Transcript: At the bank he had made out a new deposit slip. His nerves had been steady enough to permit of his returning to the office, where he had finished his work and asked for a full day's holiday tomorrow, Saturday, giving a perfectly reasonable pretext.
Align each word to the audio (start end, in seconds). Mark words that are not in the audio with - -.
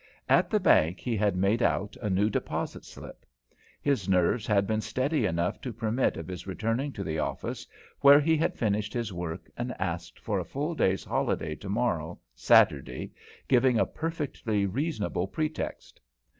At 0.27 0.49
the 0.49 0.59
bank 0.59 0.99
he 0.99 1.15
had 1.15 1.35
made 1.35 1.61
out 1.61 1.95
a 2.01 2.09
new 2.09 2.27
deposit 2.31 2.85
slip. 2.85 3.23
His 3.83 4.09
nerves 4.09 4.47
had 4.47 4.65
been 4.65 4.81
steady 4.81 5.27
enough 5.27 5.61
to 5.61 5.71
permit 5.71 6.17
of 6.17 6.27
his 6.27 6.47
returning 6.47 6.91
to 6.93 7.03
the 7.03 7.19
office, 7.19 7.67
where 7.99 8.19
he 8.19 8.35
had 8.35 8.57
finished 8.57 8.95
his 8.95 9.13
work 9.13 9.47
and 9.55 9.75
asked 9.77 10.17
for 10.17 10.39
a 10.39 10.43
full 10.43 10.73
day's 10.73 11.03
holiday 11.03 11.53
tomorrow, 11.53 12.17
Saturday, 12.33 13.11
giving 13.47 13.77
a 13.77 13.85
perfectly 13.85 14.65
reasonable 14.65 15.27
pretext. 15.27 16.01